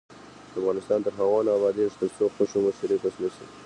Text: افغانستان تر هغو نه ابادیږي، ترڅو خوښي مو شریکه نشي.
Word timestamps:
افغانستان 0.59 0.99
تر 1.05 1.11
هغو 1.19 1.39
نه 1.45 1.51
ابادیږي، 1.57 1.97
ترڅو 1.99 2.25
خوښي 2.35 2.59
مو 2.63 2.71
شریکه 2.79 3.09
نشي. 3.21 3.45